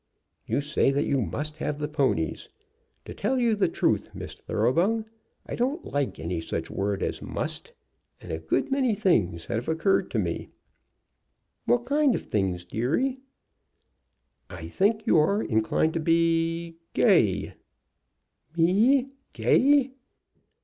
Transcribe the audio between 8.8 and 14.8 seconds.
things have occurred to me." "What kind of things, deary?" "I